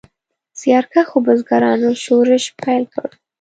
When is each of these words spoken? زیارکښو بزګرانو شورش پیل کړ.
زیارکښو 0.59 1.17
بزګرانو 1.25 1.89
شورش 2.03 2.45
پیل 2.61 2.83
کړ. 2.93 3.07